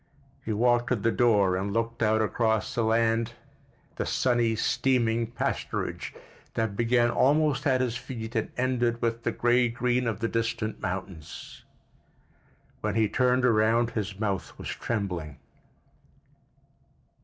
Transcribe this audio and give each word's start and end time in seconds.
He 0.43 0.51
walked 0.51 0.87
to 0.87 0.95
the 0.95 1.11
door 1.11 1.55
and 1.55 1.71
looked 1.73 2.01
out 2.01 2.23
across 2.23 2.73
the 2.73 2.81
land, 2.83 3.33
the 3.97 4.05
sunny, 4.07 4.55
steaming 4.55 5.27
pasturage 5.27 6.11
that 6.55 6.75
began 6.75 7.11
almost 7.11 7.67
at 7.67 7.81
his 7.81 7.97
feet 7.97 8.33
and 8.35 8.49
ended 8.57 8.99
with 8.99 9.21
the 9.21 9.31
gray 9.31 9.69
green 9.69 10.07
of 10.07 10.19
the 10.19 10.27
distant 10.27 10.81
mountains. 10.81 11.65
When 12.79 12.95
he 12.95 13.07
turned 13.07 13.45
around 13.45 13.91
his 13.91 14.19
mouth 14.19 14.57
was 14.57 14.69
trembling. 14.69 15.37